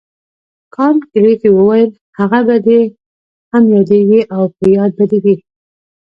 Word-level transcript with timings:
کانت 0.75 1.01
ګریفي 1.13 1.49
وویل 1.53 1.91
هغه 2.17 2.39
به 2.47 2.57
دې 2.67 2.81
هم 3.51 3.63
یادیږي 3.75 4.21
او 4.35 4.43
په 4.55 4.63
یاد 4.75 4.91
به 4.97 5.05
دې 5.11 5.19
وي. 5.23 5.35